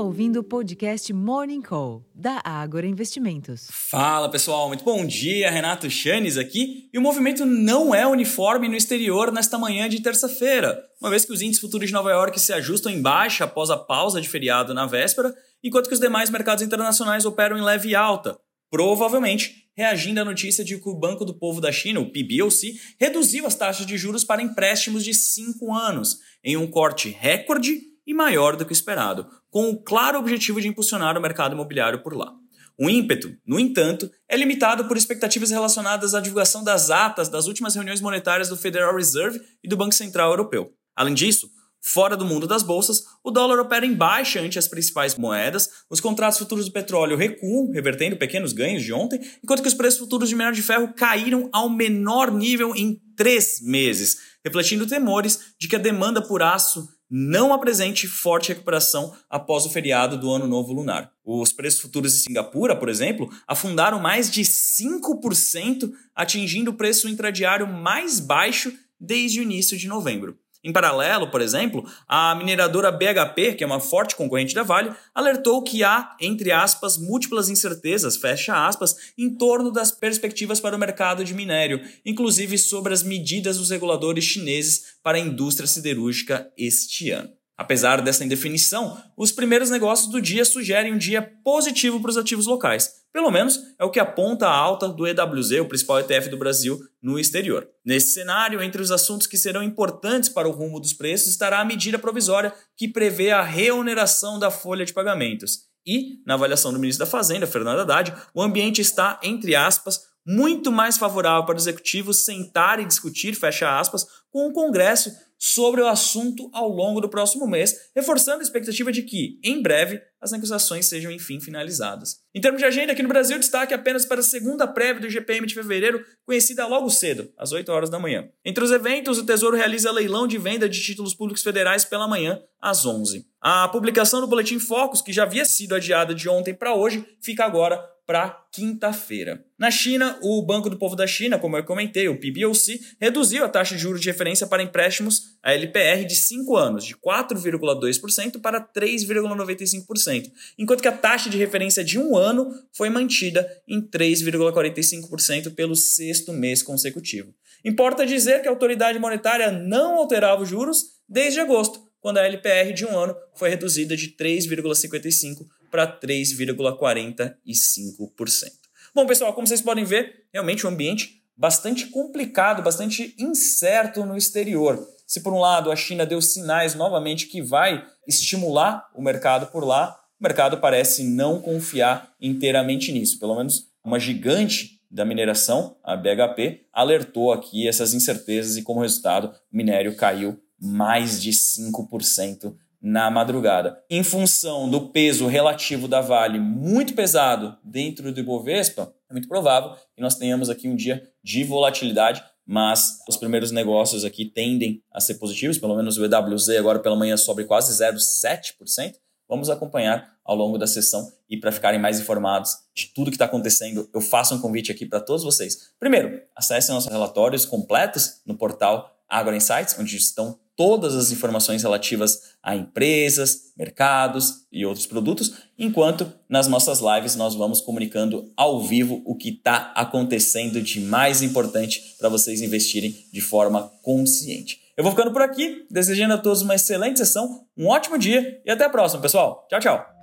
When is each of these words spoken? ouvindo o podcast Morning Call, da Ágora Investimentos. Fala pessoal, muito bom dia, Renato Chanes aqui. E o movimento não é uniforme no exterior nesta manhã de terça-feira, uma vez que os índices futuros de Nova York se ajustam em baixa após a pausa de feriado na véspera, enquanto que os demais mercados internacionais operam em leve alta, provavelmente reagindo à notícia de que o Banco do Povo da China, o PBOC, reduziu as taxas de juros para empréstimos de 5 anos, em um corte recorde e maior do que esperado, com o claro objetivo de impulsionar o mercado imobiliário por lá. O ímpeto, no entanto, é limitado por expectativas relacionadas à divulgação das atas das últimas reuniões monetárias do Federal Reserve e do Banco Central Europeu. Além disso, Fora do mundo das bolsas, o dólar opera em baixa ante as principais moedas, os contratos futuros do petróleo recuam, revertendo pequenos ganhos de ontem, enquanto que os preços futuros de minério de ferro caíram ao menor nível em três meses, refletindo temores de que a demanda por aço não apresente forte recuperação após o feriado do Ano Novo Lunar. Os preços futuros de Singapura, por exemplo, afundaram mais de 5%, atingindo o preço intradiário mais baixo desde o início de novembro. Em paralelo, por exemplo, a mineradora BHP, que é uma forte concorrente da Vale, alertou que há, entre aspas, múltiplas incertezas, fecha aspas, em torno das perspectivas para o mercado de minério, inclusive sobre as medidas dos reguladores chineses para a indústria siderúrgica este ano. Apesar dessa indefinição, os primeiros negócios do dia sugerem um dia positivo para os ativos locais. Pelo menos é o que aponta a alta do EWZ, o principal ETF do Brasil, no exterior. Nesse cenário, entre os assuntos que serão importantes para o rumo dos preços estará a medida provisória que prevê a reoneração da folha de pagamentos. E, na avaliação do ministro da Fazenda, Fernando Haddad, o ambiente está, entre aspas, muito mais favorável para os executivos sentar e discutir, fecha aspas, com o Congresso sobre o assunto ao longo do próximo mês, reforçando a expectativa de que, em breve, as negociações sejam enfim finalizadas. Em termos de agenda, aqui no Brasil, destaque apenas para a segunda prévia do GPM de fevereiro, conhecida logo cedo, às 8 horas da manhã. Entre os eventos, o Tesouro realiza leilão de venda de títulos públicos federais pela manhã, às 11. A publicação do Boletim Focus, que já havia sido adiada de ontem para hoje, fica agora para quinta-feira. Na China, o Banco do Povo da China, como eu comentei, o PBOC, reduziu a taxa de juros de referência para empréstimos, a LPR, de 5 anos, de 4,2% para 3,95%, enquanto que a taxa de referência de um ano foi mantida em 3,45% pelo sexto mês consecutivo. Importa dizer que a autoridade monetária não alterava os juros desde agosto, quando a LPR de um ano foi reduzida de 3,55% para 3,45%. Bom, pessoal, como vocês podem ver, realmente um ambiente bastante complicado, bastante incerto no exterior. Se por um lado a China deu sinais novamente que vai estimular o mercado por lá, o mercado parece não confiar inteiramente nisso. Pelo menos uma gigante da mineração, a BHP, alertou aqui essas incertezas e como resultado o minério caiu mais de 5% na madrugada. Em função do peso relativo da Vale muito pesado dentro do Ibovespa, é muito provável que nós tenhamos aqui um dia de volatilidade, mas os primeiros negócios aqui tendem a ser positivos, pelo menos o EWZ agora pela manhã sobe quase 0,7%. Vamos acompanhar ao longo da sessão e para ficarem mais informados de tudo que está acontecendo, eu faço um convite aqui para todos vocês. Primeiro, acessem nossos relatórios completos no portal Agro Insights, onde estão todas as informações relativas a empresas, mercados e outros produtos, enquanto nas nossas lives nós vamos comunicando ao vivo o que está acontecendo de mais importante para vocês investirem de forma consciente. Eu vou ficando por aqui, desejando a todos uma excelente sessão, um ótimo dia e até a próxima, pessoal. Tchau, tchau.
ouvindo 0.00 0.40
o 0.40 0.44
podcast 0.44 1.12
Morning 1.12 1.60
Call, 1.60 2.02
da 2.14 2.40
Ágora 2.42 2.86
Investimentos. 2.86 3.68
Fala 3.70 4.30
pessoal, 4.30 4.68
muito 4.68 4.82
bom 4.82 5.04
dia, 5.04 5.50
Renato 5.50 5.90
Chanes 5.90 6.38
aqui. 6.38 6.88
E 6.92 6.98
o 6.98 7.02
movimento 7.02 7.44
não 7.44 7.94
é 7.94 8.06
uniforme 8.06 8.66
no 8.66 8.74
exterior 8.74 9.30
nesta 9.30 9.58
manhã 9.58 9.88
de 9.88 10.00
terça-feira, 10.00 10.82
uma 11.00 11.10
vez 11.10 11.26
que 11.26 11.32
os 11.32 11.42
índices 11.42 11.60
futuros 11.60 11.88
de 11.88 11.92
Nova 11.92 12.10
York 12.10 12.40
se 12.40 12.52
ajustam 12.52 12.90
em 12.90 13.02
baixa 13.02 13.44
após 13.44 13.68
a 13.68 13.76
pausa 13.76 14.20
de 14.20 14.28
feriado 14.28 14.72
na 14.72 14.86
véspera, 14.86 15.34
enquanto 15.62 15.88
que 15.88 15.94
os 15.94 16.00
demais 16.00 16.30
mercados 16.30 16.64
internacionais 16.64 17.26
operam 17.26 17.58
em 17.58 17.62
leve 17.62 17.94
alta, 17.94 18.38
provavelmente 18.70 19.66
reagindo 19.76 20.20
à 20.20 20.24
notícia 20.24 20.64
de 20.64 20.78
que 20.78 20.88
o 20.88 20.98
Banco 20.98 21.24
do 21.26 21.34
Povo 21.34 21.60
da 21.60 21.70
China, 21.70 22.00
o 22.00 22.10
PBOC, 22.10 22.74
reduziu 22.98 23.46
as 23.46 23.54
taxas 23.54 23.86
de 23.86 23.98
juros 23.98 24.24
para 24.24 24.42
empréstimos 24.42 25.04
de 25.04 25.12
5 25.12 25.74
anos, 25.74 26.18
em 26.42 26.56
um 26.56 26.66
corte 26.66 27.10
recorde 27.10 27.89
e 28.06 28.14
maior 28.14 28.56
do 28.56 28.64
que 28.64 28.72
esperado, 28.72 29.26
com 29.50 29.70
o 29.70 29.82
claro 29.82 30.18
objetivo 30.18 30.60
de 30.60 30.68
impulsionar 30.68 31.16
o 31.16 31.20
mercado 31.20 31.54
imobiliário 31.54 32.02
por 32.02 32.14
lá. 32.14 32.32
O 32.78 32.88
ímpeto, 32.88 33.36
no 33.46 33.60
entanto, 33.60 34.10
é 34.28 34.36
limitado 34.36 34.86
por 34.86 34.96
expectativas 34.96 35.50
relacionadas 35.50 36.14
à 36.14 36.20
divulgação 36.20 36.64
das 36.64 36.90
atas 36.90 37.28
das 37.28 37.46
últimas 37.46 37.74
reuniões 37.74 38.00
monetárias 38.00 38.48
do 38.48 38.56
Federal 38.56 38.96
Reserve 38.96 39.40
e 39.62 39.68
do 39.68 39.76
Banco 39.76 39.94
Central 39.94 40.30
Europeu. 40.30 40.72
Além 40.96 41.12
disso, 41.12 41.50
Fora 41.82 42.14
do 42.14 42.26
mundo 42.26 42.46
das 42.46 42.62
bolsas, 42.62 43.04
o 43.24 43.30
dólar 43.30 43.58
opera 43.58 43.86
em 43.86 43.94
baixa 43.94 44.38
ante 44.38 44.58
as 44.58 44.68
principais 44.68 45.16
moedas, 45.16 45.70
os 45.88 45.98
contratos 45.98 46.38
futuros 46.38 46.66
do 46.66 46.72
petróleo 46.72 47.16
recuam, 47.16 47.70
revertendo 47.70 48.18
pequenos 48.18 48.52
ganhos 48.52 48.82
de 48.82 48.92
ontem, 48.92 49.18
enquanto 49.42 49.62
que 49.62 49.68
os 49.68 49.74
preços 49.74 49.98
futuros 49.98 50.28
de 50.28 50.34
minério 50.34 50.54
de 50.54 50.62
ferro 50.62 50.92
caíram 50.94 51.48
ao 51.50 51.70
menor 51.70 52.30
nível 52.30 52.76
em 52.76 53.00
três 53.16 53.62
meses, 53.62 54.18
refletindo 54.44 54.86
temores 54.86 55.54
de 55.58 55.68
que 55.68 55.76
a 55.76 55.78
demanda 55.78 56.20
por 56.20 56.42
aço 56.42 56.86
não 57.10 57.52
apresente 57.52 58.06
forte 58.06 58.50
recuperação 58.50 59.12
após 59.28 59.66
o 59.66 59.70
feriado 59.70 60.16
do 60.16 60.30
Ano 60.30 60.46
Novo 60.46 60.72
Lunar. 60.72 61.10
Os 61.24 61.52
preços 61.52 61.80
futuros 61.80 62.12
de 62.12 62.20
Singapura, 62.20 62.76
por 62.76 62.88
exemplo, 62.88 63.28
afundaram 63.48 63.98
mais 63.98 64.30
de 64.30 64.42
5%, 64.42 65.92
atingindo 66.14 66.70
o 66.70 66.74
preço 66.74 67.08
intradiário 67.08 67.66
mais 67.66 68.20
baixo 68.20 68.72
desde 68.98 69.40
o 69.40 69.42
início 69.42 69.76
de 69.76 69.88
novembro. 69.88 70.38
Em 70.62 70.72
paralelo, 70.72 71.30
por 71.30 71.40
exemplo, 71.40 71.88
a 72.06 72.34
mineradora 72.34 72.92
BHP, 72.92 73.54
que 73.54 73.64
é 73.64 73.66
uma 73.66 73.80
forte 73.80 74.14
concorrente 74.14 74.54
da 74.54 74.62
Vale, 74.62 74.92
alertou 75.14 75.62
que 75.62 75.82
há, 75.82 76.14
entre 76.20 76.52
aspas, 76.52 76.98
múltiplas 76.98 77.48
incertezas, 77.48 78.18
fecha 78.18 78.66
aspas, 78.66 79.12
em 79.16 79.30
torno 79.30 79.72
das 79.72 79.90
perspectivas 79.90 80.60
para 80.60 80.76
o 80.76 80.78
mercado 80.78 81.24
de 81.24 81.32
minério, 81.32 81.80
inclusive 82.04 82.58
sobre 82.58 82.92
as 82.92 83.02
medidas 83.02 83.56
dos 83.56 83.70
reguladores 83.70 84.24
chineses 84.24 84.98
para 85.02 85.16
a 85.16 85.20
indústria 85.20 85.66
siderúrgica 85.66 86.52
este 86.58 87.10
ano. 87.10 87.39
Apesar 87.60 88.00
dessa 88.00 88.24
indefinição, 88.24 88.96
os 89.14 89.30
primeiros 89.30 89.68
negócios 89.68 90.10
do 90.10 90.18
dia 90.18 90.46
sugerem 90.46 90.94
um 90.94 90.96
dia 90.96 91.20
positivo 91.44 92.00
para 92.00 92.10
os 92.10 92.16
ativos 92.16 92.46
locais. 92.46 93.02
Pelo 93.12 93.30
menos 93.30 93.60
é 93.78 93.84
o 93.84 93.90
que 93.90 94.00
aponta 94.00 94.46
a 94.46 94.56
alta 94.56 94.88
do 94.88 95.06
EWZ, 95.06 95.60
o 95.60 95.66
principal 95.66 96.00
ETF 96.00 96.30
do 96.30 96.38
Brasil, 96.38 96.80
no 97.02 97.18
exterior. 97.18 97.68
Nesse 97.84 98.14
cenário, 98.14 98.62
entre 98.62 98.80
os 98.80 98.90
assuntos 98.90 99.26
que 99.26 99.36
serão 99.36 99.62
importantes 99.62 100.30
para 100.30 100.48
o 100.48 100.52
rumo 100.52 100.80
dos 100.80 100.94
preços 100.94 101.28
estará 101.28 101.60
a 101.60 101.64
medida 101.64 101.98
provisória 101.98 102.50
que 102.74 102.88
prevê 102.88 103.30
a 103.30 103.42
reoneração 103.42 104.38
da 104.38 104.50
folha 104.50 104.86
de 104.86 104.94
pagamentos. 104.94 105.68
E, 105.86 106.22
na 106.26 106.34
avaliação 106.34 106.72
do 106.72 106.78
ministro 106.78 107.04
da 107.04 107.10
Fazenda, 107.10 107.46
Fernando 107.46 107.80
Haddad, 107.80 108.14
o 108.32 108.40
ambiente 108.40 108.80
está, 108.80 109.20
entre 109.22 109.54
aspas, 109.54 110.00
muito 110.30 110.70
mais 110.70 110.96
favorável 110.96 111.44
para 111.44 111.56
os 111.56 111.66
executivos 111.66 112.18
sentar 112.18 112.78
e 112.78 112.84
discutir, 112.84 113.34
fecha 113.34 113.78
aspas, 113.78 114.06
com 114.30 114.46
o 114.46 114.52
Congresso 114.52 115.10
sobre 115.36 115.80
o 115.80 115.86
assunto 115.86 116.50
ao 116.52 116.68
longo 116.68 117.00
do 117.00 117.08
próximo 117.08 117.48
mês, 117.48 117.74
reforçando 117.96 118.40
a 118.40 118.42
expectativa 118.42 118.92
de 118.92 119.02
que, 119.02 119.40
em 119.42 119.60
breve, 119.60 120.00
as 120.20 120.30
negociações 120.30 120.86
sejam 120.86 121.10
enfim 121.10 121.40
finalizadas. 121.40 122.18
Em 122.34 122.40
termos 122.40 122.60
de 122.60 122.66
agenda, 122.66 122.92
aqui 122.92 123.02
no 123.02 123.08
Brasil, 123.08 123.38
destaque 123.38 123.72
apenas 123.72 124.04
para 124.04 124.20
a 124.20 124.22
segunda 124.22 124.68
prévia 124.68 125.00
do 125.00 125.08
GPM 125.08 125.46
de 125.46 125.54
fevereiro, 125.54 126.04
conhecida 126.26 126.66
logo 126.66 126.90
cedo, 126.90 127.32
às 127.38 127.52
8 127.52 127.72
horas 127.72 127.90
da 127.90 127.98
manhã. 127.98 128.28
Entre 128.44 128.62
os 128.62 128.70
eventos, 128.70 129.16
o 129.16 129.24
Tesouro 129.24 129.56
realiza 129.56 129.90
leilão 129.90 130.28
de 130.28 130.36
venda 130.36 130.68
de 130.68 130.80
títulos 130.80 131.14
públicos 131.14 131.42
federais 131.42 131.86
pela 131.86 132.06
manhã, 132.06 132.38
às 132.60 132.84
11. 132.84 133.24
A 133.40 133.66
publicação 133.68 134.20
do 134.20 134.26
Boletim 134.26 134.58
Focus, 134.58 135.00
que 135.00 135.12
já 135.12 135.22
havia 135.22 135.46
sido 135.46 135.74
adiada 135.74 136.14
de 136.14 136.28
ontem 136.28 136.54
para 136.54 136.74
hoje, 136.74 137.04
fica 137.18 137.46
agora 137.46 137.82
para 138.10 138.44
quinta-feira. 138.50 139.44
Na 139.56 139.70
China, 139.70 140.18
o 140.20 140.42
Banco 140.42 140.68
do 140.68 140.76
Povo 140.76 140.96
da 140.96 141.06
China, 141.06 141.38
como 141.38 141.56
eu 141.56 141.62
comentei, 141.62 142.08
o 142.08 142.18
PBOC, 142.18 142.80
reduziu 143.00 143.44
a 143.44 143.48
taxa 143.48 143.76
de 143.76 143.80
juros 143.80 144.00
de 144.00 144.08
referência 144.08 144.48
para 144.48 144.64
empréstimos, 144.64 145.36
a 145.40 145.54
LPR, 145.54 146.04
de 146.04 146.16
5 146.16 146.56
anos, 146.56 146.84
de 146.84 146.96
4,2% 146.96 148.40
para 148.40 148.60
3,95%, 148.60 150.28
enquanto 150.58 150.82
que 150.82 150.88
a 150.88 150.92
taxa 150.92 151.30
de 151.30 151.38
referência 151.38 151.84
de 151.84 152.00
um 152.00 152.16
ano 152.16 152.52
foi 152.72 152.90
mantida 152.90 153.48
em 153.68 153.80
3,45% 153.80 155.54
pelo 155.54 155.76
sexto 155.76 156.32
mês 156.32 156.64
consecutivo. 156.64 157.32
Importa 157.64 158.04
dizer 158.04 158.42
que 158.42 158.48
a 158.48 158.50
autoridade 158.50 158.98
monetária 158.98 159.52
não 159.52 159.94
alterava 159.94 160.42
os 160.42 160.48
juros 160.48 160.98
desde 161.08 161.38
agosto, 161.38 161.80
quando 162.00 162.18
a 162.18 162.26
LPR 162.26 162.72
de 162.72 162.84
um 162.84 162.98
ano 162.98 163.14
foi 163.36 163.50
reduzida 163.50 163.96
de 163.96 164.16
3,55% 164.16 165.59
para 165.70 165.86
3,45%. 166.00 168.50
Bom, 168.94 169.06
pessoal, 169.06 169.32
como 169.32 169.46
vocês 169.46 169.62
podem 169.62 169.84
ver, 169.84 170.26
realmente 170.32 170.66
um 170.66 170.70
ambiente 170.70 171.22
bastante 171.36 171.86
complicado, 171.86 172.62
bastante 172.62 173.14
incerto 173.18 174.04
no 174.04 174.16
exterior. 174.16 174.86
Se 175.06 175.22
por 175.22 175.32
um 175.32 175.40
lado 175.40 175.72
a 175.72 175.76
China 175.76 176.04
deu 176.04 176.20
sinais 176.20 176.74
novamente 176.74 177.26
que 177.26 177.40
vai 177.40 177.86
estimular 178.06 178.86
o 178.94 179.02
mercado 179.02 179.46
por 179.46 179.64
lá, 179.64 179.98
o 180.20 180.22
mercado 180.22 180.58
parece 180.58 181.02
não 181.02 181.40
confiar 181.40 182.12
inteiramente 182.20 182.92
nisso. 182.92 183.18
Pelo 183.18 183.34
menos 183.34 183.70
uma 183.82 183.98
gigante 183.98 184.78
da 184.90 185.04
mineração, 185.04 185.76
a 185.82 185.96
BHP, 185.96 186.66
alertou 186.72 187.32
aqui 187.32 187.66
essas 187.66 187.94
incertezas 187.94 188.56
e 188.56 188.62
como 188.62 188.80
resultado 188.80 189.32
o 189.52 189.56
minério 189.56 189.96
caiu 189.96 190.38
mais 190.60 191.22
de 191.22 191.30
5% 191.30 192.54
na 192.80 193.10
madrugada. 193.10 193.82
Em 193.90 194.02
função 194.02 194.70
do 194.70 194.88
peso 194.88 195.26
relativo 195.26 195.86
da 195.86 196.00
Vale 196.00 196.38
muito 196.38 196.94
pesado 196.94 197.56
dentro 197.62 198.12
do 198.12 198.20
Ibovespa, 198.20 198.92
é 199.08 199.12
muito 199.12 199.28
provável 199.28 199.76
que 199.94 200.00
nós 200.00 200.14
tenhamos 200.14 200.48
aqui 200.48 200.68
um 200.68 200.76
dia 200.76 201.02
de 201.22 201.44
volatilidade, 201.44 202.22
mas 202.46 202.98
os 203.08 203.16
primeiros 203.16 203.50
negócios 203.50 204.04
aqui 204.04 204.24
tendem 204.24 204.82
a 204.92 205.00
ser 205.00 205.14
positivos, 205.14 205.58
pelo 205.58 205.76
menos 205.76 205.98
o 205.98 206.04
EWZ 206.04 206.48
agora 206.50 206.78
pela 206.78 206.96
manhã 206.96 207.16
sobe 207.16 207.44
quase 207.44 207.72
0,7%. 207.82 208.94
Vamos 209.28 209.48
acompanhar 209.48 210.16
ao 210.24 210.34
longo 210.34 210.58
da 210.58 210.66
sessão 210.66 211.12
e 211.28 211.36
para 211.36 211.52
ficarem 211.52 211.78
mais 211.78 212.00
informados 212.00 212.56
de 212.74 212.86
tudo 212.86 213.10
que 213.10 213.14
está 213.14 213.26
acontecendo, 213.26 213.88
eu 213.94 214.00
faço 214.00 214.34
um 214.34 214.40
convite 214.40 214.72
aqui 214.72 214.84
para 214.84 215.00
todos 215.00 215.22
vocês. 215.22 215.72
Primeiro, 215.78 216.20
acessem 216.34 216.74
nossos 216.74 216.90
relatórios 216.90 217.44
completos 217.44 218.20
no 218.26 218.36
portal 218.36 218.90
Agro 219.08 219.34
Insights, 219.34 219.76
onde 219.78 219.96
estão 219.96 220.38
todas 220.60 220.94
as 220.94 221.10
informações 221.10 221.62
relativas 221.62 222.34
a 222.42 222.54
empresas, 222.54 223.52
mercados 223.56 224.42
e 224.52 224.66
outros 224.66 224.84
produtos, 224.84 225.32
enquanto 225.58 226.12
nas 226.28 226.46
nossas 226.48 226.80
lives 226.80 227.16
nós 227.16 227.34
vamos 227.34 227.62
comunicando 227.62 228.30
ao 228.36 228.60
vivo 228.60 229.00
o 229.06 229.16
que 229.16 229.30
está 229.30 229.72
acontecendo 229.74 230.60
de 230.60 230.78
mais 230.82 231.22
importante 231.22 231.94
para 231.98 232.10
vocês 232.10 232.42
investirem 232.42 232.94
de 233.10 233.22
forma 233.22 233.72
consciente. 233.82 234.60
Eu 234.76 234.84
vou 234.84 234.92
ficando 234.92 235.12
por 235.12 235.22
aqui, 235.22 235.64
desejando 235.70 236.12
a 236.12 236.18
todos 236.18 236.42
uma 236.42 236.54
excelente 236.54 236.98
sessão, 236.98 237.46
um 237.56 237.66
ótimo 237.66 237.96
dia 237.96 238.42
e 238.44 238.50
até 238.50 238.66
a 238.66 238.70
próxima, 238.70 239.00
pessoal. 239.00 239.46
Tchau, 239.48 239.60
tchau. 239.60 239.99